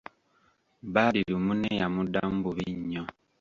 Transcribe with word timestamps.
Badru 0.93 1.35
munne 1.45 1.69
yamuddamu 1.79 2.35
bubi 2.43 2.67
nnyo. 2.77 3.03